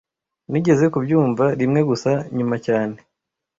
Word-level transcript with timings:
Nigeze 0.51 0.85
kubyumva 0.93 1.45
rimwe 1.59 1.81
gusa 1.89 2.11
nyuma 2.37 2.55
cyane 2.65 2.95